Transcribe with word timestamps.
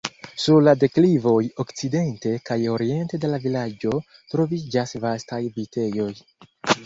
Sur 0.43 0.55
la 0.67 0.71
deklivoj 0.83 1.41
okcidente 1.63 2.31
kaj 2.49 2.57
oriente 2.77 3.19
de 3.25 3.31
la 3.33 3.39
vilaĝo 3.43 3.93
troviĝas 4.33 4.95
vastaj 5.05 5.43
vitejoj. 5.59 6.11